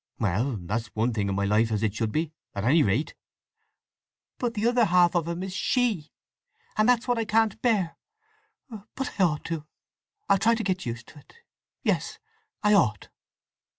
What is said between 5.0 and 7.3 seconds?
of him is—she! And that's what I